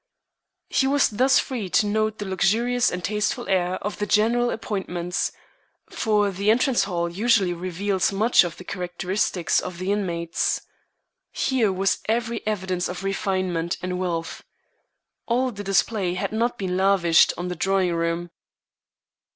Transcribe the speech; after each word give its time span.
He 0.69 0.87
was 0.87 1.09
thus 1.09 1.37
free 1.37 1.69
to 1.69 1.85
note 1.85 2.17
the 2.17 2.25
luxurious 2.25 2.89
and 2.89 3.03
tasteful 3.03 3.47
air 3.47 3.73
of 3.83 3.99
the 3.99 4.07
general 4.07 4.49
appointments, 4.49 5.31
for 5.91 6.31
the 6.31 6.49
entrance 6.49 6.85
hall 6.85 7.07
usually 7.07 7.53
reveals 7.53 8.11
much 8.11 8.43
of 8.43 8.57
the 8.57 8.63
characteristics 8.63 9.59
of 9.59 9.77
the 9.77 9.91
inmates. 9.91 10.61
Here 11.29 11.71
was 11.71 11.99
every 12.09 12.41
evidence 12.47 12.89
of 12.89 13.03
refinement 13.03 13.77
and 13.83 13.99
wealth. 13.99 14.43
All 15.27 15.51
the 15.51 15.63
display 15.63 16.15
had 16.15 16.31
not 16.31 16.57
been 16.57 16.75
lavished 16.77 17.31
on 17.37 17.49
the 17.49 17.55
drawing 17.55 17.93
room. 17.93 18.31